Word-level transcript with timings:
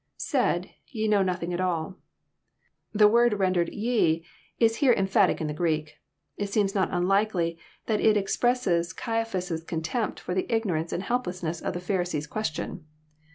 *' 0.09 0.19
lSaid.,.Te 0.19 1.07
know 1.07 1.21
nothing 1.21 1.53
at 1.53 1.59
aK.] 1.59 1.93
The 2.91 3.07
word 3.07 3.33
rendered 3.33 3.69
"ye" 3.69 4.25
is 4.57 4.77
here 4.77 4.93
emphatic 4.93 5.39
in 5.39 5.45
the 5.45 5.53
Greek. 5.53 5.99
It 6.37 6.49
seems 6.49 6.73
not 6.73 6.89
unlikely 6.91 7.59
that 7.85 8.01
it 8.01 8.17
ex 8.17 8.35
presses 8.35 8.93
Caiaphas* 8.95 9.61
contempt 9.65 10.19
for 10.19 10.33
the 10.33 10.51
ignorance 10.51 10.91
and 10.91 11.03
helplessness 11.03 11.61
of 11.61 11.75
the 11.75 11.79
Pharisees' 11.79 12.25
question. 12.25 12.87